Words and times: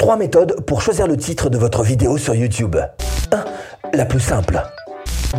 Trois 0.00 0.16
méthodes 0.16 0.64
pour 0.64 0.80
choisir 0.80 1.06
le 1.06 1.18
titre 1.18 1.50
de 1.50 1.58
votre 1.58 1.82
vidéo 1.82 2.16
sur 2.16 2.34
YouTube. 2.34 2.74
1. 3.32 3.44
La 3.92 4.06
plus 4.06 4.18
simple. 4.18 4.62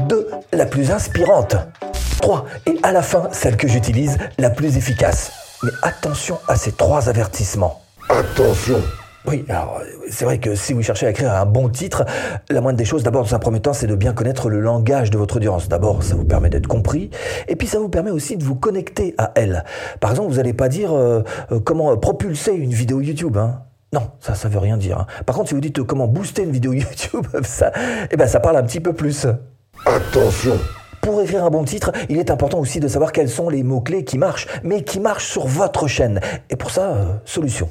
2. 0.07 0.27
La 0.53 0.67
plus 0.67 0.91
inspirante. 0.91 1.55
3. 2.21 2.45
Et 2.67 2.77
à 2.83 2.91
la 2.91 3.01
fin, 3.01 3.27
celle 3.31 3.57
que 3.57 3.67
j'utilise, 3.67 4.19
la 4.37 4.51
plus 4.51 4.77
efficace. 4.77 5.31
Mais 5.63 5.71
attention 5.81 6.37
à 6.47 6.57
ces 6.57 6.73
trois 6.73 7.09
avertissements. 7.09 7.81
Attention 8.07 8.79
Oui, 9.25 9.45
alors 9.49 9.81
c'est 10.11 10.25
vrai 10.25 10.37
que 10.37 10.53
si 10.53 10.73
vous 10.73 10.83
cherchez 10.83 11.07
à 11.07 11.09
écrire 11.09 11.33
un 11.33 11.47
bon 11.47 11.67
titre, 11.67 12.05
la 12.51 12.61
moindre 12.61 12.77
des 12.77 12.85
choses, 12.85 13.01
d'abord 13.01 13.23
dans 13.23 13.33
un 13.33 13.39
premier 13.39 13.61
temps, 13.61 13.73
c'est 13.73 13.87
de 13.87 13.95
bien 13.95 14.13
connaître 14.13 14.47
le 14.47 14.59
langage 14.59 15.09
de 15.09 15.17
votre 15.17 15.37
audience. 15.37 15.69
D'abord, 15.69 16.03
ça 16.03 16.13
vous 16.13 16.25
permet 16.25 16.51
d'être 16.51 16.67
compris, 16.67 17.09
et 17.47 17.55
puis 17.55 17.67
ça 17.67 17.79
vous 17.79 17.89
permet 17.89 18.11
aussi 18.11 18.37
de 18.37 18.43
vous 18.43 18.55
connecter 18.55 19.15
à 19.17 19.31
elle. 19.33 19.63
Par 19.99 20.11
exemple, 20.11 20.29
vous 20.29 20.37
n'allez 20.37 20.53
pas 20.53 20.69
dire 20.69 20.93
euh, 20.93 21.23
euh, 21.51 21.59
comment 21.59 21.97
propulser 21.97 22.51
une 22.51 22.73
vidéo 22.73 23.01
YouTube. 23.01 23.37
Hein. 23.37 23.63
Non, 23.93 24.09
ça, 24.19 24.35
ça 24.35 24.47
veut 24.47 24.59
rien 24.59 24.77
dire. 24.77 24.99
hein. 24.99 25.07
Par 25.25 25.35
contre, 25.35 25.49
si 25.49 25.53
vous 25.55 25.61
dites 25.61 25.79
euh, 25.79 25.83
comment 25.83 26.07
booster 26.07 26.43
une 26.43 26.51
vidéo 26.51 26.73
YouTube, 26.73 27.27
ça, 27.43 27.71
eh 28.09 28.15
ben, 28.15 28.27
ça 28.27 28.39
parle 28.39 28.57
un 28.57 28.63
petit 28.63 28.79
peu 28.79 28.93
plus. 28.93 29.27
Attention 29.85 30.57
Pour 31.01 31.21
écrire 31.21 31.43
un 31.43 31.49
bon 31.49 31.63
titre, 31.65 31.91
il 32.07 32.17
est 32.17 32.31
important 32.31 32.59
aussi 32.59 32.79
de 32.79 32.87
savoir 32.87 33.11
quels 33.11 33.29
sont 33.29 33.49
les 33.49 33.63
mots-clés 33.63 34.05
qui 34.05 34.17
marchent, 34.17 34.47
mais 34.63 34.83
qui 34.83 34.99
marchent 34.99 35.27
sur 35.27 35.45
votre 35.47 35.87
chaîne. 35.87 36.21
Et 36.49 36.55
pour 36.55 36.71
ça, 36.71 36.91
euh, 36.91 37.05
solution. 37.25 37.69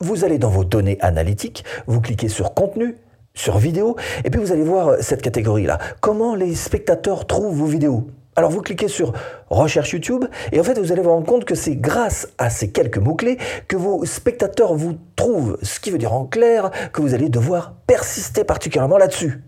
Vous 0.00 0.24
allez 0.24 0.38
dans 0.38 0.48
vos 0.50 0.64
données 0.64 0.96
analytiques, 1.00 1.64
vous 1.86 2.00
cliquez 2.00 2.28
sur 2.28 2.54
contenu, 2.54 2.96
sur 3.34 3.58
vidéo, 3.58 3.96
et 4.24 4.30
puis 4.30 4.40
vous 4.40 4.52
allez 4.52 4.62
voir 4.62 4.96
cette 5.00 5.22
catégorie-là. 5.22 5.78
Comment 6.00 6.34
les 6.34 6.54
spectateurs 6.54 7.26
trouvent 7.26 7.54
vos 7.54 7.66
vidéos? 7.66 8.08
Alors 8.38 8.52
vous 8.52 8.62
cliquez 8.62 8.86
sur 8.86 9.14
recherche 9.50 9.90
YouTube 9.90 10.24
et 10.52 10.60
en 10.60 10.62
fait 10.62 10.78
vous 10.78 10.92
allez 10.92 11.02
vous 11.02 11.10
rendre 11.10 11.26
compte 11.26 11.44
que 11.44 11.56
c'est 11.56 11.74
grâce 11.74 12.28
à 12.38 12.50
ces 12.50 12.70
quelques 12.70 12.98
mots-clés 12.98 13.36
que 13.66 13.74
vos 13.74 14.04
spectateurs 14.04 14.74
vous 14.74 14.96
trouvent, 15.16 15.58
ce 15.62 15.80
qui 15.80 15.90
veut 15.90 15.98
dire 15.98 16.12
en 16.12 16.24
clair 16.24 16.70
que 16.92 17.02
vous 17.02 17.14
allez 17.14 17.30
devoir 17.30 17.74
persister 17.88 18.44
particulièrement 18.44 18.96
là-dessus. 18.96 19.42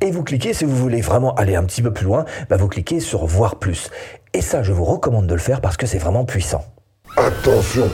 Et 0.00 0.10
vous 0.10 0.24
cliquez, 0.24 0.54
si 0.54 0.64
vous 0.64 0.74
voulez 0.74 1.02
vraiment 1.02 1.36
aller 1.36 1.54
un 1.54 1.62
petit 1.62 1.82
peu 1.82 1.92
plus 1.92 2.06
loin, 2.06 2.24
bah 2.50 2.56
vous 2.56 2.66
cliquez 2.66 2.98
sur 2.98 3.26
voir 3.26 3.60
plus. 3.60 3.90
Et 4.34 4.40
ça, 4.40 4.64
je 4.64 4.72
vous 4.72 4.84
recommande 4.84 5.28
de 5.28 5.34
le 5.34 5.40
faire 5.40 5.60
parce 5.60 5.76
que 5.76 5.86
c'est 5.86 5.98
vraiment 5.98 6.24
puissant. 6.24 6.64
Attention 7.16 7.88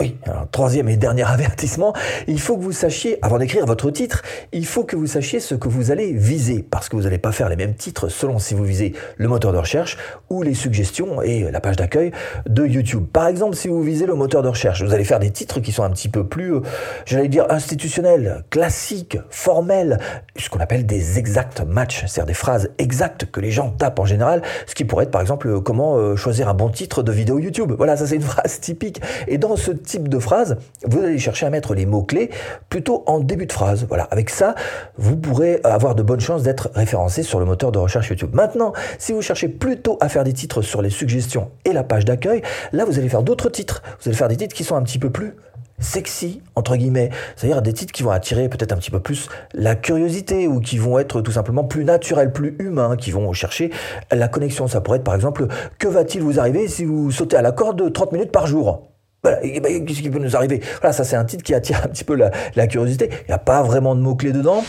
Oui, 0.00 0.16
alors, 0.26 0.48
troisième 0.50 0.88
et 0.88 0.96
dernier 0.96 1.22
avertissement, 1.26 1.92
il 2.26 2.40
faut 2.40 2.56
que 2.56 2.62
vous 2.62 2.72
sachiez, 2.72 3.18
avant 3.22 3.38
d'écrire 3.38 3.64
votre 3.64 3.92
titre, 3.92 4.22
il 4.52 4.66
faut 4.66 4.82
que 4.82 4.96
vous 4.96 5.06
sachiez 5.06 5.38
ce 5.38 5.54
que 5.54 5.68
vous 5.68 5.92
allez 5.92 6.12
viser, 6.12 6.66
parce 6.68 6.88
que 6.88 6.96
vous 6.96 7.02
n'allez 7.02 7.18
pas 7.18 7.30
faire 7.30 7.48
les 7.48 7.54
mêmes 7.54 7.74
titres 7.74 8.08
selon 8.08 8.40
si 8.40 8.54
vous 8.54 8.64
visez 8.64 8.94
le 9.18 9.28
moteur 9.28 9.52
de 9.52 9.58
recherche 9.58 9.96
ou 10.30 10.42
les 10.42 10.54
suggestions 10.54 11.22
et 11.22 11.48
la 11.48 11.60
page 11.60 11.76
d'accueil 11.76 12.10
de 12.48 12.66
YouTube. 12.66 13.04
Par 13.12 13.28
exemple, 13.28 13.54
si 13.54 13.68
vous 13.68 13.82
visez 13.82 14.06
le 14.06 14.14
moteur 14.14 14.42
de 14.42 14.48
recherche, 14.48 14.82
vous 14.82 14.92
allez 14.92 15.04
faire 15.04 15.20
des 15.20 15.30
titres 15.30 15.60
qui 15.60 15.70
sont 15.70 15.84
un 15.84 15.90
petit 15.90 16.08
peu 16.08 16.26
plus, 16.26 16.54
euh, 16.54 16.60
j'allais 17.06 17.28
dire, 17.28 17.46
institutionnels, 17.48 18.44
classiques, 18.50 19.18
formels, 19.30 19.98
ce 20.36 20.50
qu'on 20.50 20.58
appelle 20.58 20.86
des 20.86 21.20
exact 21.20 21.62
match, 21.64 22.00
c'est-à-dire 22.00 22.26
des 22.26 22.34
phrases 22.34 22.70
exactes 22.78 23.26
que 23.26 23.38
les 23.38 23.52
gens 23.52 23.70
tapent 23.70 24.00
en 24.00 24.06
général, 24.06 24.42
ce 24.66 24.74
qui 24.74 24.84
pourrait 24.84 25.04
être 25.04 25.12
par 25.12 25.20
exemple 25.20 25.46
euh, 25.46 25.60
comment 25.60 25.96
euh, 25.98 26.16
choisir 26.16 26.48
un 26.48 26.54
bon 26.54 26.68
titre 26.68 27.04
de 27.04 27.12
vidéo 27.12 27.38
YouTube. 27.38 27.72
Voilà, 27.76 27.96
ça 27.96 28.08
c'est 28.08 28.16
une 28.16 28.22
phrase 28.22 28.58
typique. 28.58 29.00
Et 29.28 29.38
dans 29.38 29.54
ce 29.54 29.70
type 29.84 30.08
de 30.08 30.18
phrase, 30.18 30.56
vous 30.86 31.00
allez 31.00 31.18
chercher 31.18 31.46
à 31.46 31.50
mettre 31.50 31.74
les 31.74 31.86
mots-clés 31.86 32.30
plutôt 32.68 33.04
en 33.06 33.20
début 33.20 33.46
de 33.46 33.52
phrase. 33.52 33.86
Voilà, 33.88 34.04
avec 34.04 34.30
ça, 34.30 34.54
vous 34.96 35.16
pourrez 35.16 35.60
avoir 35.64 35.94
de 35.94 36.02
bonnes 36.02 36.20
chances 36.20 36.42
d'être 36.42 36.70
référencé 36.74 37.22
sur 37.22 37.38
le 37.38 37.46
moteur 37.46 37.72
de 37.72 37.78
recherche 37.78 38.08
YouTube. 38.08 38.34
Maintenant, 38.34 38.72
si 38.98 39.12
vous 39.12 39.22
cherchez 39.22 39.48
plutôt 39.48 39.98
à 40.00 40.08
faire 40.08 40.24
des 40.24 40.32
titres 40.32 40.62
sur 40.62 40.82
les 40.82 40.90
suggestions 40.90 41.50
et 41.64 41.72
la 41.72 41.84
page 41.84 42.04
d'accueil, 42.04 42.42
là 42.72 42.84
vous 42.84 42.98
allez 42.98 43.08
faire 43.08 43.22
d'autres 43.22 43.48
titres. 43.48 43.82
Vous 44.00 44.08
allez 44.08 44.16
faire 44.16 44.28
des 44.28 44.36
titres 44.36 44.54
qui 44.54 44.64
sont 44.64 44.76
un 44.76 44.82
petit 44.82 44.98
peu 44.98 45.10
plus 45.10 45.34
sexy 45.78 46.40
entre 46.54 46.76
guillemets, 46.76 47.10
c'est-à-dire 47.36 47.62
des 47.62 47.72
titres 47.72 47.92
qui 47.92 48.02
vont 48.02 48.10
attirer 48.10 48.48
peut-être 48.48 48.72
un 48.72 48.76
petit 48.76 48.90
peu 48.90 49.00
plus 49.00 49.28
la 49.52 49.74
curiosité 49.74 50.46
ou 50.46 50.60
qui 50.60 50.78
vont 50.78 50.98
être 50.98 51.20
tout 51.20 51.32
simplement 51.32 51.64
plus 51.64 51.84
naturels, 51.84 52.32
plus 52.32 52.56
humains, 52.58 52.96
qui 52.96 53.10
vont 53.10 53.32
chercher 53.32 53.70
la 54.10 54.28
connexion. 54.28 54.68
Ça 54.68 54.80
pourrait 54.80 54.98
être 54.98 55.04
par 55.04 55.14
exemple 55.14 55.46
que 55.78 55.88
va-t-il 55.88 56.22
vous 56.22 56.38
arriver 56.38 56.68
si 56.68 56.84
vous 56.84 57.10
sautez 57.10 57.36
à 57.36 57.42
la 57.42 57.52
corde 57.52 57.92
30 57.92 58.12
minutes 58.12 58.32
par 58.32 58.46
jour? 58.46 58.93
Voilà, 59.24 59.40
ben, 59.40 59.84
qu'est-ce 59.84 60.02
qui 60.02 60.10
peut 60.10 60.18
nous 60.18 60.36
arriver? 60.36 60.60
Voilà, 60.80 60.92
ça 60.92 61.02
c'est 61.02 61.16
un 61.16 61.24
titre 61.24 61.42
qui 61.42 61.54
attire 61.54 61.80
un 61.82 61.88
petit 61.88 62.04
peu 62.04 62.14
la, 62.14 62.30
la 62.54 62.66
curiosité. 62.66 63.08
Il 63.22 63.28
n'y 63.28 63.34
a 63.34 63.38
pas 63.38 63.62
vraiment 63.62 63.96
de 63.96 64.00
mots-clés 64.00 64.32
dedans. 64.32 64.62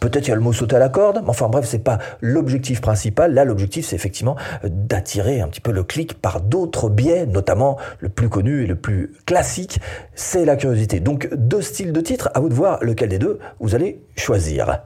Peut-être 0.00 0.26
il 0.26 0.30
y 0.30 0.32
a 0.32 0.34
le 0.34 0.40
mot 0.40 0.52
sauter 0.52 0.76
à 0.76 0.78
la 0.78 0.88
corde, 0.88 1.20
mais 1.22 1.28
enfin 1.28 1.48
bref, 1.48 1.66
c'est 1.68 1.78
pas 1.78 1.98
l'objectif 2.22 2.80
principal. 2.80 3.34
Là, 3.34 3.44
l'objectif, 3.44 3.86
c'est 3.86 3.94
effectivement 3.96 4.34
euh, 4.64 4.68
d'attirer 4.70 5.42
un 5.42 5.48
petit 5.48 5.60
peu 5.60 5.72
le 5.72 5.84
clic 5.84 6.14
par 6.14 6.40
d'autres 6.40 6.88
biais, 6.88 7.26
notamment 7.26 7.76
le 7.98 8.08
plus 8.08 8.30
connu 8.30 8.64
et 8.64 8.66
le 8.66 8.76
plus 8.76 9.12
classique, 9.26 9.78
c'est 10.14 10.46
la 10.46 10.56
curiosité. 10.56 11.00
Donc, 11.00 11.28
deux 11.34 11.60
styles 11.60 11.92
de 11.92 12.00
titres, 12.00 12.30
à 12.34 12.40
vous 12.40 12.48
de 12.48 12.54
voir 12.54 12.78
lequel 12.82 13.10
des 13.10 13.18
deux 13.18 13.38
vous 13.60 13.74
allez 13.74 14.02
choisir. 14.16 14.80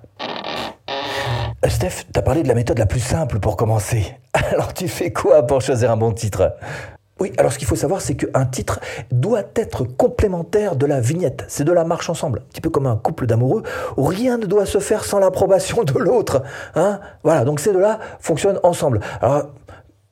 Steph, 1.68 2.04
t'as 2.12 2.20
parlé 2.20 2.42
de 2.42 2.48
la 2.48 2.54
méthode 2.54 2.78
la 2.78 2.86
plus 2.86 3.00
simple 3.00 3.38
pour 3.38 3.56
commencer. 3.56 4.16
Alors, 4.52 4.74
tu 4.74 4.86
fais 4.86 5.12
quoi 5.12 5.46
pour 5.46 5.62
choisir 5.62 5.90
un 5.90 5.96
bon 5.96 6.12
titre? 6.12 6.52
Oui, 7.20 7.32
alors 7.38 7.52
ce 7.52 7.58
qu'il 7.58 7.68
faut 7.68 7.76
savoir, 7.76 8.00
c'est 8.00 8.16
qu'un 8.16 8.44
titre 8.44 8.80
doit 9.12 9.44
être 9.54 9.84
complémentaire 9.84 10.74
de 10.74 10.84
la 10.84 11.00
vignette. 11.00 11.44
C'est 11.46 11.62
de 11.62 11.70
la 11.70 11.84
marche 11.84 12.10
ensemble, 12.10 12.40
un 12.40 12.48
petit 12.50 12.60
peu 12.60 12.70
comme 12.70 12.88
un 12.88 12.96
couple 12.96 13.26
d'amoureux 13.26 13.62
où 13.96 14.02
rien 14.02 14.36
ne 14.36 14.46
doit 14.46 14.66
se 14.66 14.80
faire 14.80 15.04
sans 15.04 15.20
l'approbation 15.20 15.84
de 15.84 15.96
l'autre. 15.96 16.42
Hein? 16.74 16.98
Voilà, 17.22 17.44
donc 17.44 17.60
ces 17.60 17.72
deux-là 17.72 18.00
fonctionnent 18.18 18.58
ensemble. 18.64 18.98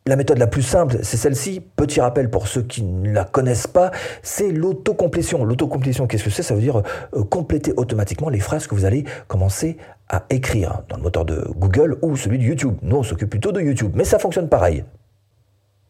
La 0.07 0.17
méthode 0.17 0.39
la 0.39 0.47
plus 0.47 0.63
simple, 0.63 0.99
c'est 1.03 1.17
celle-ci. 1.17 1.61
Petit 1.77 2.01
rappel 2.01 2.29
pour 2.29 2.49
ceux 2.49 2.63
qui 2.63 2.83
ne 2.83 3.13
la 3.13 3.25
connaissent 3.25 3.69
pas, 3.69 3.93
c'est 4.23 4.51
l'autocomplétion. 4.51 5.45
L'autocomplétion, 5.45 6.07
qu'est-ce 6.07 6.25
que 6.25 6.31
c'est? 6.31 6.43
Ça 6.43 6.55
veut 6.55 6.61
dire 6.61 6.83
euh, 7.15 7.23
compléter 7.23 7.73
automatiquement 7.77 8.29
les 8.29 8.41
phrases 8.41 8.67
que 8.67 8.75
vous 8.75 8.85
allez 8.85 9.05
commencer 9.29 9.77
à 10.09 10.25
écrire 10.31 10.83
dans 10.89 10.97
le 10.97 11.03
moteur 11.03 11.25
de 11.25 11.47
Google 11.57 11.99
ou 12.03 12.17
celui 12.17 12.39
de 12.39 12.45
YouTube. 12.45 12.77
Nous, 12.83 12.97
on 12.97 13.03
s'occupe 13.03 13.31
plutôt 13.31 13.53
de 13.53 13.61
YouTube, 13.61 13.93
mais 13.95 14.05
ça 14.05 14.19
fonctionne 14.19 14.49
pareil. 14.49 14.85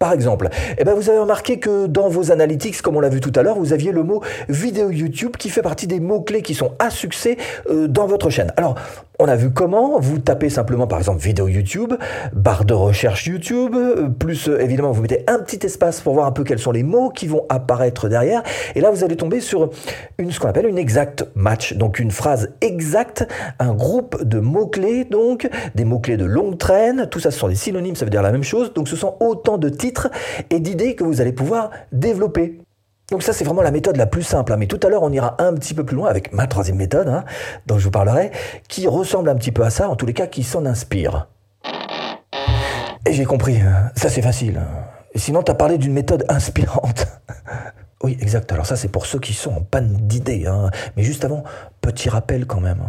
Par 0.02 0.12
exemple, 0.12 0.48
eh 0.78 0.82
ben 0.82 0.94
vous 0.94 1.10
avez 1.10 1.20
remarqué 1.20 1.60
que 1.60 1.86
dans 1.86 2.08
vos 2.08 2.32
analytics, 2.32 2.82
comme 2.82 2.96
on 2.96 3.00
l'a 3.00 3.08
vu 3.08 3.20
tout 3.20 3.30
à 3.36 3.44
l'heure, 3.44 3.56
vous 3.56 3.72
aviez 3.72 3.92
le 3.92 4.02
mot 4.02 4.20
vidéo 4.48 4.90
YouTube 4.90 5.36
qui 5.36 5.48
fait 5.48 5.62
partie 5.62 5.86
des 5.86 6.00
mots-clés 6.00 6.42
qui 6.42 6.54
sont 6.54 6.72
à 6.80 6.90
succès 6.90 7.36
euh, 7.70 7.86
dans 7.86 8.08
votre 8.08 8.28
chaîne. 8.28 8.52
Alors, 8.56 8.74
on 9.20 9.28
a 9.28 9.36
vu 9.36 9.52
comment, 9.52 10.00
vous 10.00 10.18
tapez 10.18 10.48
simplement 10.50 10.88
par 10.88 10.98
exemple 10.98 11.20
vidéo 11.20 11.46
YouTube, 11.46 11.92
barre 12.32 12.64
de 12.64 12.74
recherche 12.74 13.26
YouTube, 13.26 13.76
euh, 13.76 14.08
plus 14.08 14.48
euh, 14.48 14.58
évidemment 14.58 14.90
vous 14.90 15.02
mettez 15.02 15.22
un 15.28 15.38
petit 15.38 15.64
espace 15.64 16.00
pour 16.00 16.14
voir 16.14 16.26
un 16.26 16.32
peu 16.32 16.42
quels 16.42 16.58
sont 16.58 16.72
les 16.72 16.82
mots 16.82 17.10
qui 17.10 17.28
vont 17.28 17.46
apparaître 17.48 18.08
derrière, 18.08 18.42
et 18.74 18.80
là 18.80 18.90
vous 18.90 19.04
allez 19.04 19.14
tomber 19.14 19.38
sur 19.38 19.70
une, 20.18 20.32
ce 20.32 20.40
qu'on 20.40 20.48
appelle 20.48 20.66
une 20.66 20.78
exact 20.78 21.28
match, 21.36 21.74
donc 21.74 22.00
une 22.00 22.10
phrase 22.10 22.54
exacte, 22.62 23.28
un 23.60 23.74
groupe 23.74 24.24
de 24.24 24.40
mots-clés, 24.40 25.04
donc 25.04 25.48
des 25.76 25.84
mots-clés 25.84 26.16
de 26.16 26.24
longue 26.24 26.58
traîne, 26.58 27.06
tout 27.08 27.20
ça 27.20 27.30
ce 27.30 27.38
sont 27.38 27.48
des 27.48 27.54
synonymes, 27.54 27.94
ça 27.94 28.04
veut 28.04 28.10
dire 28.10 28.22
la 28.22 28.32
même 28.32 28.42
chose, 28.42 28.72
donc 28.72 28.88
ce 28.88 28.96
sont 28.96 29.14
autant 29.20 29.56
de 29.56 29.68
titres 29.68 29.91
et 30.50 30.60
d'idées 30.60 30.94
que 30.94 31.04
vous 31.04 31.20
allez 31.20 31.32
pouvoir 31.32 31.70
développer. 31.92 32.58
Donc 33.10 33.22
ça, 33.22 33.32
c'est 33.32 33.44
vraiment 33.44 33.62
la 33.62 33.70
méthode 33.70 33.96
la 33.96 34.06
plus 34.06 34.22
simple. 34.22 34.52
hein. 34.52 34.56
Mais 34.56 34.66
tout 34.66 34.80
à 34.82 34.88
l'heure, 34.88 35.02
on 35.02 35.12
ira 35.12 35.36
un 35.38 35.52
petit 35.54 35.74
peu 35.74 35.84
plus 35.84 35.96
loin 35.96 36.08
avec 36.08 36.32
ma 36.32 36.46
troisième 36.46 36.76
méthode, 36.76 37.08
hein, 37.08 37.24
dont 37.66 37.78
je 37.78 37.84
vous 37.84 37.90
parlerai, 37.90 38.30
qui 38.68 38.86
ressemble 38.88 39.28
un 39.28 39.34
petit 39.34 39.52
peu 39.52 39.62
à 39.64 39.70
ça, 39.70 39.88
en 39.88 39.96
tous 39.96 40.06
les 40.06 40.14
cas, 40.14 40.26
qui 40.26 40.42
s'en 40.42 40.64
inspire. 40.64 41.28
Et 43.06 43.12
j'ai 43.12 43.24
compris, 43.24 43.60
hein. 43.60 43.90
ça 43.96 44.08
c'est 44.08 44.22
facile. 44.22 44.60
sinon, 45.14 45.42
tu 45.42 45.50
as 45.50 45.54
parlé 45.54 45.76
d'une 45.76 45.92
méthode 45.92 46.24
inspirante. 46.28 47.06
Oui, 48.02 48.16
exact. 48.20 48.50
Alors 48.52 48.66
ça, 48.66 48.74
c'est 48.74 48.88
pour 48.88 49.06
ceux 49.06 49.20
qui 49.20 49.32
sont 49.32 49.52
en 49.52 49.60
panne 49.60 49.96
d'idées. 50.02 50.46
hein. 50.46 50.70
Mais 50.96 51.04
juste 51.04 51.24
avant, 51.24 51.44
petit 51.80 52.08
rappel 52.08 52.46
quand 52.46 52.60
même. 52.60 52.80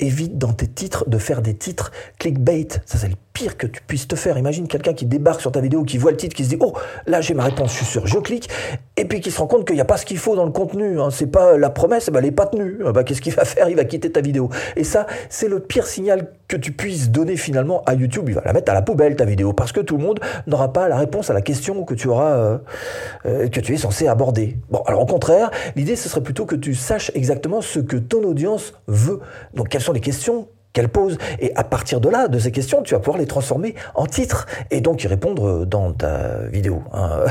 Évite 0.00 0.36
dans 0.38 0.52
tes 0.52 0.66
titres 0.66 1.08
de 1.08 1.16
faire 1.18 1.42
des 1.42 1.54
titres 1.54 1.92
clickbait. 2.18 2.66
Ça, 2.86 2.98
c'est 2.98 3.08
le 3.08 3.14
pire 3.34 3.56
que 3.56 3.68
tu 3.68 3.80
puisses 3.86 4.08
te 4.08 4.16
faire. 4.16 4.36
Imagine 4.36 4.66
quelqu'un 4.66 4.94
qui 4.94 5.06
débarque 5.06 5.40
sur 5.40 5.52
ta 5.52 5.60
vidéo, 5.60 5.84
qui 5.84 5.96
voit 5.98 6.10
le 6.10 6.16
titre, 6.16 6.34
qui 6.34 6.42
se 6.44 6.48
dit 6.48 6.56
Oh, 6.60 6.72
là 7.06 7.20
j'ai 7.20 7.34
ma 7.34 7.44
réponse, 7.44 7.70
je 7.72 7.76
suis 7.76 7.86
sûr, 7.86 8.06
je 8.06 8.18
clique. 8.18 8.48
Et 8.96 9.04
puis 9.04 9.20
qui 9.20 9.30
se 9.30 9.38
rend 9.38 9.46
compte 9.46 9.64
qu'il 9.64 9.76
n'y 9.76 9.80
a 9.80 9.84
pas 9.84 9.96
ce 9.96 10.06
qu'il 10.06 10.18
faut 10.18 10.34
dans 10.34 10.44
le 10.46 10.50
contenu. 10.52 11.00
hein. 11.00 11.10
C'est 11.12 11.26
pas 11.28 11.56
la 11.56 11.70
promesse, 11.70 12.08
ben, 12.10 12.18
elle 12.18 12.24
n'est 12.24 12.32
pas 12.32 12.46
tenue. 12.46 12.78
Ah 12.84 12.90
bah, 12.92 13.04
Qu'est-ce 13.04 13.20
qu'il 13.20 13.34
va 13.34 13.44
faire? 13.44 13.68
Il 13.68 13.76
va 13.76 13.84
quitter 13.84 14.10
ta 14.10 14.22
vidéo. 14.22 14.50
Et 14.74 14.82
ça, 14.84 15.06
c'est 15.28 15.48
le 15.48 15.60
pire 15.60 15.86
signal 15.86 16.32
que 16.48 16.56
tu 16.56 16.72
puisses 16.72 17.10
donner 17.10 17.36
finalement 17.36 17.82
à 17.84 17.94
YouTube. 17.94 18.24
Il 18.28 18.34
va 18.34 18.42
la 18.44 18.52
mettre 18.52 18.72
à 18.72 18.74
la 18.74 18.82
poubelle, 18.82 19.16
ta 19.16 19.26
vidéo, 19.26 19.52
parce 19.52 19.70
que 19.72 19.80
tout 19.80 19.96
le 19.98 20.02
monde 20.02 20.18
n'aura 20.46 20.72
pas 20.72 20.88
la 20.88 20.96
réponse 20.96 21.30
à 21.30 21.34
la 21.34 21.42
question 21.42 21.84
que 21.84 21.94
tu 21.94 22.08
auras, 22.08 22.32
euh, 22.32 22.58
euh, 23.26 23.48
que 23.48 23.60
tu 23.60 23.74
es 23.74 23.76
censé 23.76 24.08
aborder. 24.08 24.58
Bon, 24.70 24.80
alors 24.86 25.02
au 25.02 25.06
contraire, 25.06 25.50
l'idée, 25.76 25.94
ce 25.94 26.08
serait 26.08 26.22
plutôt 26.22 26.46
que 26.46 26.56
tu 26.56 26.74
saches 26.74 27.12
exactement 27.14 27.60
ce 27.60 27.78
que 27.78 27.96
ton 27.96 28.24
audience 28.24 28.72
veut. 28.86 29.20
Donc, 29.54 29.68
quelles 29.68 29.82
sont 29.82 29.92
les 29.92 30.00
questions 30.00 30.48
qu'elle 30.72 30.88
pose 30.88 31.18
Et 31.38 31.54
à 31.54 31.64
partir 31.64 32.00
de 32.00 32.08
là, 32.08 32.28
de 32.28 32.38
ces 32.38 32.50
questions, 32.50 32.82
tu 32.82 32.94
vas 32.94 33.00
pouvoir 33.00 33.18
les 33.18 33.26
transformer 33.26 33.74
en 33.94 34.06
titres 34.06 34.46
et 34.70 34.80
donc 34.80 35.04
y 35.04 35.06
répondre 35.06 35.66
dans 35.66 35.92
ta 35.92 36.38
vidéo. 36.46 36.82
hein. 36.92 37.24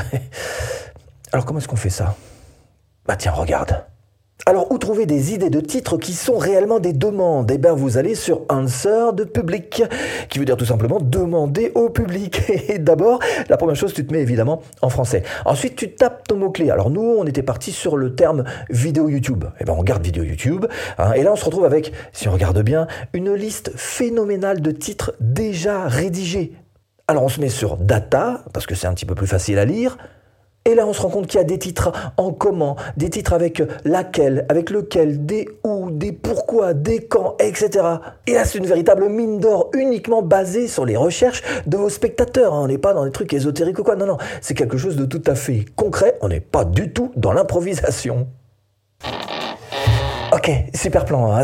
Alors, 1.32 1.44
comment 1.44 1.58
est-ce 1.58 1.68
qu'on 1.68 1.76
fait 1.76 1.90
ça? 1.90 2.14
Bah 3.06 3.16
tiens, 3.16 3.32
regarde. 3.32 3.84
Alors, 4.46 4.72
où 4.72 4.78
trouver 4.78 5.04
des 5.04 5.34
idées 5.34 5.50
de 5.50 5.60
titres 5.60 5.98
qui 5.98 6.14
sont 6.14 6.38
réellement 6.38 6.78
des 6.78 6.94
demandes? 6.94 7.50
Eh 7.50 7.58
bien, 7.58 7.74
vous 7.74 7.98
allez 7.98 8.14
sur 8.14 8.46
Answer 8.48 9.12
de 9.12 9.24
public, 9.24 9.82
qui 10.30 10.38
veut 10.38 10.46
dire 10.46 10.56
tout 10.56 10.64
simplement 10.64 11.00
demander 11.00 11.70
au 11.74 11.90
public. 11.90 12.40
Et 12.68 12.78
d'abord, 12.78 13.18
la 13.50 13.58
première 13.58 13.76
chose, 13.76 13.92
tu 13.92 14.06
te 14.06 14.12
mets 14.12 14.22
évidemment 14.22 14.62
en 14.80 14.88
français. 14.88 15.22
Ensuite, 15.44 15.76
tu 15.76 15.94
tapes 15.94 16.26
ton 16.26 16.36
mot-clé. 16.36 16.70
Alors, 16.70 16.88
nous, 16.88 17.02
on 17.02 17.26
était 17.26 17.42
parti 17.42 17.72
sur 17.72 17.98
le 17.98 18.14
terme 18.14 18.44
vidéo 18.70 19.10
YouTube. 19.10 19.44
Eh 19.60 19.64
bien, 19.64 19.74
on 19.74 19.78
regarde 19.78 20.02
vidéo 20.02 20.22
YouTube. 20.22 20.64
hein, 20.96 21.12
et 21.12 21.24
là, 21.24 21.32
on 21.32 21.36
se 21.36 21.44
retrouve 21.44 21.66
avec, 21.66 21.92
si 22.12 22.26
on 22.28 22.32
regarde 22.32 22.62
bien, 22.62 22.86
une 23.12 23.34
liste 23.34 23.72
phénoménale 23.76 24.62
de 24.62 24.70
titres 24.70 25.12
déjà 25.20 25.88
rédigés. 25.88 26.54
Alors, 27.06 27.24
on 27.24 27.28
se 27.28 27.40
met 27.42 27.50
sur 27.50 27.76
Data, 27.76 28.44
parce 28.54 28.66
que 28.66 28.74
c'est 28.74 28.86
un 28.86 28.94
petit 28.94 29.06
peu 29.06 29.14
plus 29.14 29.26
facile 29.26 29.58
à 29.58 29.66
lire. 29.66 29.98
Et 30.68 30.74
là, 30.74 30.86
on 30.86 30.92
se 30.92 31.00
rend 31.00 31.08
compte 31.08 31.26
qu'il 31.26 31.38
y 31.38 31.40
a 31.40 31.44
des 31.46 31.58
titres 31.58 31.92
en 32.18 32.30
comment, 32.30 32.76
des 32.98 33.08
titres 33.08 33.32
avec 33.32 33.62
laquelle, 33.86 34.44
avec 34.50 34.68
lequel, 34.68 35.24
des 35.24 35.48
où, 35.64 35.90
des 35.90 36.12
pourquoi, 36.12 36.74
des 36.74 37.06
quand, 37.06 37.36
etc. 37.38 37.86
Et 38.26 38.34
là, 38.34 38.44
c'est 38.44 38.58
une 38.58 38.66
véritable 38.66 39.08
mine 39.08 39.40
d'or 39.40 39.70
uniquement 39.72 40.20
basée 40.20 40.68
sur 40.68 40.84
les 40.84 40.94
recherches 40.94 41.42
de 41.66 41.78
vos 41.78 41.88
spectateurs. 41.88 42.52
hein. 42.52 42.60
On 42.64 42.66
n'est 42.68 42.76
pas 42.76 42.92
dans 42.92 43.06
des 43.06 43.12
trucs 43.12 43.32
ésotériques 43.32 43.78
ou 43.78 43.82
quoi. 43.82 43.96
Non, 43.96 44.04
non, 44.04 44.18
c'est 44.42 44.52
quelque 44.52 44.76
chose 44.76 44.96
de 44.96 45.06
tout 45.06 45.22
à 45.26 45.34
fait 45.34 45.64
concret. 45.74 46.18
On 46.20 46.28
n'est 46.28 46.40
pas 46.40 46.66
du 46.66 46.92
tout 46.92 47.12
dans 47.16 47.32
l'improvisation. 47.32 48.28
Ok, 50.34 50.50
super 50.74 51.06
plan. 51.06 51.32
hein, 51.32 51.42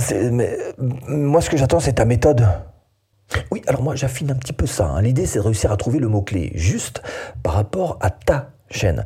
moi, 1.09 1.41
ce 1.41 1.49
que 1.49 1.57
j'attends, 1.57 1.81
c'est 1.81 1.95
ta 1.95 2.05
méthode. 2.05 2.47
Oui, 3.51 3.63
alors 3.67 3.83
moi, 3.83 3.95
j'affine 3.95 4.31
un 4.31 4.35
petit 4.35 4.53
peu 4.53 4.67
ça. 4.67 4.85
hein. 4.85 5.01
L'idée, 5.01 5.25
c'est 5.25 5.39
de 5.39 5.45
réussir 5.45 5.73
à 5.73 5.79
trouver 5.79 5.99
le 5.99 6.09
mot-clé 6.09 6.53
juste 6.55 7.03
par 7.43 7.55
rapport 7.55 7.97
à 8.03 8.11
ta 8.11 8.51
chaîne. 8.71 9.05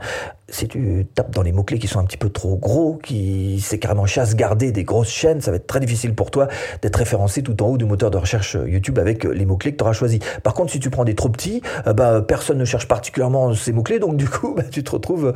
Si 0.49 0.67
tu 0.67 1.07
tapes 1.15 1.35
dans 1.35 1.43
les 1.43 1.53
mots-clés 1.53 1.79
qui 1.79 1.89
sont 1.89 1.99
un 1.99 2.05
petit 2.05 2.17
peu 2.17 2.31
trop 2.31 2.57
gros, 2.57 2.97
qui 2.97 3.61
c'est 3.61 3.79
carrément 3.79 4.07
chasse 4.07 4.35
gardée 4.35 4.73
des 4.73 4.85
grosses 4.85 5.11
chaînes, 5.11 5.41
ça 5.41 5.51
va 5.51 5.59
être 5.59 5.67
très 5.67 5.81
difficile 5.81 6.15
pour 6.15 6.31
toi 6.31 6.49
d'être 6.81 6.97
référencé 6.97 7.43
tout 7.43 7.63
en 7.63 7.67
haut 7.67 7.77
du 7.77 7.85
moteur 7.85 8.11
de 8.11 8.17
recherche 8.17 8.57
YouTube 8.67 8.99
avec 8.99 9.25
les 9.25 9.45
mots-clés 9.45 9.73
que 9.73 9.77
tu 9.77 9.85
auras 9.85 9.93
choisis. 9.93 10.21
Par 10.43 10.55
contre, 10.55 10.73
si 10.73 10.81
tu 10.81 10.91
prends 10.91 11.05
des 11.05 11.15
trop 11.15 11.29
petits, 11.29 11.63
euh, 11.87 11.93
bah, 11.93 12.23
personne 12.23 12.59
ne 12.59 12.65
cherche 12.65 12.89
particulièrement 12.89 13.53
ces 13.55 13.73
mots-clés, 13.73 13.99
donc 13.99 14.17
du 14.17 14.29
coup, 14.29 14.55
bah, 14.57 14.63
tu 14.71 14.83
te 14.83 14.91
retrouves 14.91 15.35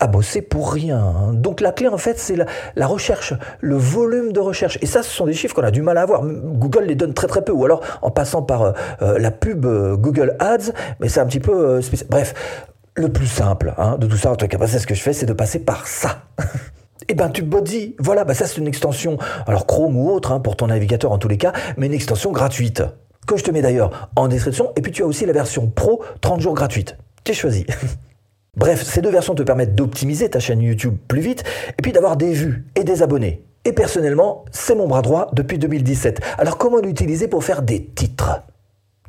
à 0.00 0.06
bosser 0.06 0.42
pour 0.42 0.72
rien. 0.72 0.98
hein. 0.98 1.32
Donc 1.34 1.60
la 1.60 1.72
clé, 1.72 1.88
en 1.88 1.98
fait, 1.98 2.18
c'est 2.18 2.36
la, 2.76 2.86
recherche, 2.86 3.34
le 3.60 3.76
volume 3.76 4.32
de 4.32 4.40
recherche. 4.40 4.78
Et 4.80 4.86
ça, 4.86 5.02
ce 5.02 5.10
sont 5.10 5.26
des 5.26 5.32
chiffres 5.32 5.54
qu'on 5.54 5.62
a 5.62 5.70
du 5.70 5.82
mal 5.82 5.98
à 5.98 6.02
avoir. 6.02 6.22
Google 6.24 6.84
les 6.84 6.94
donne 6.94 7.14
très 7.14 7.26
très 7.26 7.42
peu, 7.42 7.52
ou 7.52 7.64
alors 7.64 7.80
en 8.02 8.10
passant 8.10 8.42
par 8.42 8.62
euh, 8.62 8.72
euh, 9.02 9.18
la 9.18 9.30
pub 9.30 9.66
euh, 9.66 9.96
Google 9.96 10.36
Ads, 10.38 10.72
mais 11.00 11.08
c'est 11.08 11.20
un 11.20 11.26
petit 11.26 11.40
peu 11.40 11.52
euh. 11.52 11.80
Bref, 12.08 12.34
le 12.98 13.08
plus 13.08 13.26
simple 13.26 13.74
hein, 13.78 13.96
de 13.98 14.06
tout 14.06 14.16
ça, 14.16 14.32
en 14.32 14.36
tout 14.36 14.46
cas, 14.46 14.66
c'est 14.66 14.78
ce 14.78 14.86
que 14.86 14.94
je 14.94 15.02
fais, 15.02 15.12
c'est 15.12 15.26
de 15.26 15.32
passer 15.32 15.60
par 15.60 15.86
ça. 15.86 16.22
Et 17.08 17.14
ben 17.14 17.30
TubeBuddy, 17.30 17.96
voilà, 17.98 18.24
bah 18.24 18.34
ça 18.34 18.46
c'est 18.46 18.58
une 18.58 18.66
extension, 18.66 19.16
alors 19.46 19.66
Chrome 19.66 19.96
ou 19.96 20.10
autre, 20.10 20.32
hein, 20.32 20.40
pour 20.40 20.56
ton 20.56 20.66
navigateur 20.66 21.10
en 21.10 21.18
tous 21.18 21.28
les 21.28 21.38
cas, 21.38 21.52
mais 21.76 21.86
une 21.86 21.94
extension 21.94 22.32
gratuite, 22.32 22.82
que 23.26 23.36
je 23.36 23.44
te 23.44 23.50
mets 23.50 23.62
d'ailleurs 23.62 24.10
en 24.14 24.28
description, 24.28 24.72
et 24.76 24.82
puis 24.82 24.92
tu 24.92 25.02
as 25.02 25.06
aussi 25.06 25.24
la 25.24 25.32
version 25.32 25.68
Pro 25.68 26.02
30 26.20 26.40
jours 26.40 26.54
gratuite. 26.54 26.98
Tu 27.24 27.32
choisi. 27.32 27.64
Bref, 28.56 28.82
ces 28.82 29.00
deux 29.00 29.10
versions 29.10 29.34
te 29.34 29.42
permettent 29.42 29.74
d'optimiser 29.74 30.28
ta 30.28 30.40
chaîne 30.40 30.60
YouTube 30.60 30.96
plus 31.06 31.20
vite, 31.20 31.44
et 31.78 31.82
puis 31.82 31.92
d'avoir 31.92 32.16
des 32.16 32.32
vues 32.32 32.66
et 32.74 32.84
des 32.84 33.02
abonnés. 33.02 33.44
Et 33.64 33.72
personnellement, 33.72 34.44
c'est 34.50 34.74
mon 34.74 34.88
bras 34.88 35.02
droit 35.02 35.30
depuis 35.32 35.58
2017. 35.58 36.20
Alors 36.38 36.58
comment 36.58 36.78
l'utiliser 36.78 37.28
pour 37.28 37.44
faire 37.44 37.62
des 37.62 37.84
titres? 37.84 38.42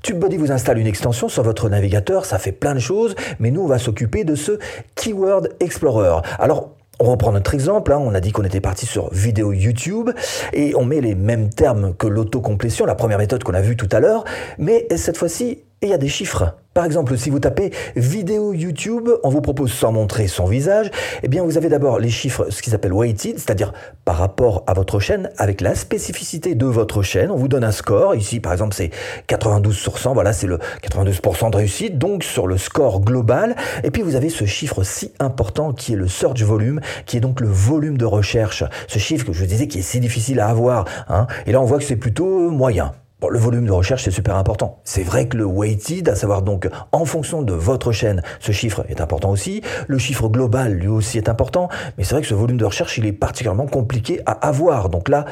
TubeBuddy 0.01 0.37
vous 0.37 0.51
installe 0.51 0.77
une 0.77 0.87
extension 0.87 1.27
sur 1.27 1.43
votre 1.43 1.69
navigateur, 1.69 2.25
ça 2.25 2.39
fait 2.39 2.51
plein 2.51 2.73
de 2.73 2.79
choses, 2.79 3.15
mais 3.39 3.51
nous 3.51 3.61
on 3.61 3.67
va 3.67 3.79
s'occuper 3.79 4.23
de 4.23 4.35
ce 4.35 4.59
Keyword 4.95 5.49
Explorer. 5.59 6.21
Alors 6.39 6.71
on 6.99 7.05
reprend 7.05 7.31
notre 7.31 7.53
exemple, 7.53 7.93
hein, 7.93 7.99
on 8.01 8.13
a 8.13 8.19
dit 8.19 8.31
qu'on 8.31 8.43
était 8.43 8.61
parti 8.61 8.85
sur 8.85 9.13
vidéo 9.13 9.53
YouTube 9.53 10.09
et 10.53 10.75
on 10.75 10.83
met 10.83 11.01
les 11.01 11.15
mêmes 11.15 11.49
termes 11.49 11.93
que 11.95 12.07
l'autocomplétion, 12.07 12.85
la 12.85 12.95
première 12.95 13.17
méthode 13.17 13.43
qu'on 13.43 13.53
a 13.53 13.61
vue 13.61 13.77
tout 13.77 13.89
à 13.91 13.99
l'heure, 13.99 14.25
mais 14.57 14.87
cette 14.95 15.17
fois-ci 15.17 15.63
il 15.81 15.89
y 15.89 15.93
a 15.93 15.97
des 15.97 16.09
chiffres. 16.09 16.55
Par 16.79 16.85
exemple, 16.85 17.17
si 17.17 17.29
vous 17.29 17.39
tapez 17.41 17.73
vidéo 17.97 18.53
YouTube, 18.53 19.09
on 19.23 19.29
vous 19.29 19.41
propose 19.41 19.69
sans 19.69 19.91
montrer 19.91 20.27
son 20.27 20.45
visage, 20.45 20.89
eh 21.23 21.27
bien 21.27 21.43
vous 21.43 21.57
avez 21.57 21.67
d'abord 21.67 21.99
les 21.99 22.09
chiffres, 22.09 22.47
ce 22.49 22.61
qu'ils 22.61 22.73
appellent 22.73 22.93
weighted, 22.93 23.37
c'est-à-dire 23.37 23.73
par 24.05 24.15
rapport 24.15 24.63
à 24.65 24.73
votre 24.73 25.01
chaîne, 25.01 25.29
avec 25.37 25.59
la 25.59 25.75
spécificité 25.75 26.55
de 26.55 26.65
votre 26.65 27.01
chaîne. 27.01 27.31
On 27.31 27.35
vous 27.35 27.49
donne 27.49 27.65
un 27.65 27.73
score. 27.73 28.15
Ici, 28.15 28.39
par 28.39 28.53
exemple, 28.53 28.73
c'est 28.73 28.91
92 29.27 29.75
sur 29.75 29.97
100. 29.97 30.13
Voilà, 30.13 30.31
c'est 30.31 30.47
le 30.47 30.57
92% 30.81 31.51
de 31.51 31.57
réussite, 31.57 31.97
donc 31.97 32.23
sur 32.23 32.47
le 32.47 32.57
score 32.57 33.01
global. 33.01 33.57
Et 33.83 33.91
puis 33.91 34.01
vous 34.01 34.15
avez 34.15 34.29
ce 34.29 34.45
chiffre 34.45 34.83
si 34.83 35.11
important 35.19 35.73
qui 35.73 35.91
est 35.91 35.97
le 35.97 36.07
search 36.07 36.41
volume, 36.43 36.79
qui 37.05 37.17
est 37.17 37.19
donc 37.19 37.41
le 37.41 37.49
volume 37.49 37.97
de 37.97 38.05
recherche. 38.05 38.63
Ce 38.87 38.99
chiffre 38.99 39.25
que 39.25 39.33
je 39.33 39.41
vous 39.41 39.47
disais 39.47 39.67
qui 39.67 39.79
est 39.79 39.81
si 39.81 39.99
difficile 39.99 40.39
à 40.39 40.47
avoir. 40.47 40.85
hein. 41.09 41.27
Et 41.45 41.51
là, 41.51 41.59
on 41.59 41.65
voit 41.65 41.77
que 41.77 41.83
c'est 41.83 41.97
plutôt 41.97 42.49
moyen. 42.49 42.93
Bon, 43.21 43.27
le 43.27 43.37
volume 43.37 43.65
de 43.65 43.71
recherche, 43.71 44.05
c'est 44.05 44.11
super 44.11 44.37
important. 44.37 44.79
C'est 44.85 45.03
vrai 45.03 45.27
que 45.27 45.35
le 45.35 45.43
weighted, 45.43 46.07
à 46.07 46.15
savoir 46.15 46.41
donc 46.41 46.69
en 46.93 47.03
fonction 47.03 47.41
de 47.41 47.51
votre 47.51 47.91
chaîne, 47.91 48.21
ce 48.39 48.53
chiffre 48.53 48.85
est 48.87 49.01
important 49.01 49.29
aussi. 49.29 49.61
Le 49.87 49.97
chiffre 49.97 50.29
global, 50.29 50.75
lui 50.75 50.87
aussi, 50.87 51.17
est 51.17 51.27
important. 51.27 51.67
Mais 51.97 52.05
c'est 52.05 52.15
vrai 52.15 52.21
que 52.21 52.29
ce 52.29 52.33
volume 52.33 52.55
de 52.55 52.63
recherche, 52.63 52.97
il 52.97 53.05
est 53.05 53.11
particulièrement 53.11 53.67
compliqué 53.67 54.21
à 54.25 54.31
avoir. 54.31 54.87
Donc 54.87 55.09
là, 55.09 55.25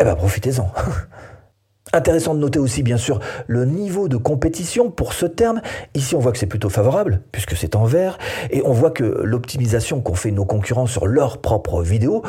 eh 0.00 0.04
ben, 0.04 0.16
profitez-en. 0.16 0.70
Intéressant 1.94 2.34
de 2.34 2.40
noter 2.40 2.58
aussi, 2.58 2.82
bien 2.82 2.98
sûr, 2.98 3.20
le 3.46 3.64
niveau 3.64 4.08
de 4.08 4.18
compétition 4.18 4.90
pour 4.90 5.14
ce 5.14 5.24
terme. 5.24 5.62
Ici, 5.94 6.14
on 6.14 6.20
voit 6.20 6.32
que 6.32 6.38
c'est 6.38 6.46
plutôt 6.46 6.68
favorable, 6.68 7.22
puisque 7.32 7.56
c'est 7.56 7.74
en 7.74 7.84
vert, 7.84 8.18
et 8.50 8.62
on 8.66 8.72
voit 8.72 8.90
que 8.90 9.02
l'optimisation 9.02 10.02
qu'ont 10.02 10.14
fait 10.14 10.30
nos 10.30 10.44
concurrents 10.44 10.86
sur 10.86 11.06
leurs 11.06 11.38
propres 11.38 11.82
vidéos, 11.82 12.22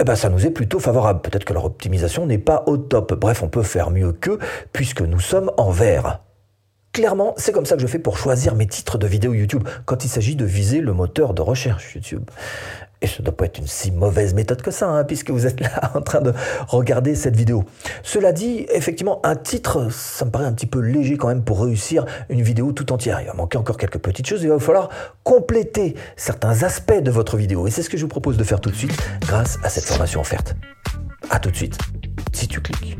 eh 0.00 0.04
ben, 0.04 0.16
ça 0.16 0.30
nous 0.30 0.46
est 0.46 0.50
plutôt 0.50 0.78
favorable. 0.78 1.20
Peut-être 1.20 1.44
que 1.44 1.52
leur 1.52 1.66
optimisation 1.66 2.24
n'est 2.26 2.38
pas 2.38 2.64
au 2.66 2.78
top. 2.78 3.14
Bref, 3.14 3.42
on 3.42 3.48
peut 3.48 3.62
faire 3.62 3.90
mieux 3.90 4.12
qu'eux, 4.12 4.38
puisque 4.72 5.02
nous 5.02 5.20
sommes 5.20 5.50
en 5.58 5.70
vert. 5.70 6.20
Clairement, 6.92 7.34
c'est 7.36 7.52
comme 7.52 7.66
ça 7.66 7.76
que 7.76 7.82
je 7.82 7.86
fais 7.86 8.00
pour 8.00 8.18
choisir 8.18 8.56
mes 8.56 8.66
titres 8.66 8.98
de 8.98 9.06
vidéos 9.06 9.32
YouTube, 9.32 9.66
quand 9.84 10.04
il 10.04 10.08
s'agit 10.08 10.34
de 10.34 10.44
viser 10.44 10.80
le 10.80 10.92
moteur 10.92 11.34
de 11.34 11.42
recherche 11.42 11.94
YouTube. 11.94 12.28
Et 13.00 13.06
ce 13.06 13.22
ne 13.22 13.26
doit 13.26 13.36
pas 13.36 13.46
être 13.46 13.58
une 13.58 13.66
si 13.66 13.92
mauvaise 13.92 14.34
méthode 14.34 14.60
que 14.60 14.72
ça, 14.72 14.88
hein, 14.88 15.04
puisque 15.04 15.30
vous 15.30 15.46
êtes 15.46 15.60
là 15.60 15.92
en 15.94 16.02
train 16.02 16.20
de 16.20 16.34
regarder 16.66 17.14
cette 17.14 17.36
vidéo. 17.36 17.64
Cela 18.02 18.32
dit, 18.32 18.66
effectivement, 18.72 19.24
un 19.24 19.36
titre, 19.36 19.90
ça 19.90 20.24
me 20.24 20.30
paraît 20.30 20.44
un 20.44 20.52
petit 20.52 20.66
peu 20.66 20.80
léger 20.80 21.16
quand 21.16 21.28
même 21.28 21.44
pour 21.44 21.62
réussir 21.62 22.04
une 22.28 22.42
vidéo 22.42 22.72
tout 22.72 22.92
entière. 22.92 23.20
Il 23.20 23.28
va 23.28 23.34
manquer 23.34 23.56
encore 23.56 23.76
quelques 23.76 23.98
petites 23.98 24.26
choses, 24.26 24.42
il 24.42 24.48
va 24.48 24.58
falloir 24.58 24.90
compléter 25.22 25.94
certains 26.16 26.64
aspects 26.64 27.00
de 27.00 27.10
votre 27.10 27.36
vidéo. 27.36 27.68
Et 27.68 27.70
c'est 27.70 27.82
ce 27.82 27.88
que 27.90 27.96
je 27.96 28.02
vous 28.02 28.08
propose 28.08 28.36
de 28.36 28.44
faire 28.44 28.60
tout 28.60 28.70
de 28.70 28.76
suite 28.76 28.96
grâce 29.20 29.58
à 29.62 29.68
cette 29.68 29.84
formation 29.84 30.20
offerte. 30.20 30.56
A 31.30 31.38
tout 31.38 31.50
de 31.50 31.56
suite, 31.56 31.78
si 32.32 32.48
tu 32.48 32.60
cliques. 32.60 32.98